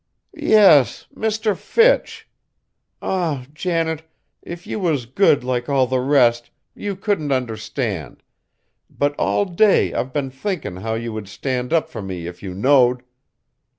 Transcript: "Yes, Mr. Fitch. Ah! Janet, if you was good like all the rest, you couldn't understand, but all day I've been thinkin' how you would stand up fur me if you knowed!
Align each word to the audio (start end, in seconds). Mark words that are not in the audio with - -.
"Yes, 0.33 1.05
Mr. 1.15 1.55
Fitch. 1.55 2.27
Ah! 3.03 3.45
Janet, 3.53 4.01
if 4.41 4.65
you 4.65 4.79
was 4.79 5.05
good 5.05 5.43
like 5.43 5.69
all 5.69 5.85
the 5.85 5.99
rest, 5.99 6.49
you 6.73 6.95
couldn't 6.95 7.31
understand, 7.31 8.23
but 8.89 9.13
all 9.19 9.45
day 9.45 9.93
I've 9.93 10.11
been 10.11 10.31
thinkin' 10.31 10.77
how 10.77 10.95
you 10.95 11.13
would 11.13 11.27
stand 11.29 11.71
up 11.71 11.87
fur 11.87 12.01
me 12.01 12.25
if 12.25 12.41
you 12.41 12.55
knowed! 12.55 13.03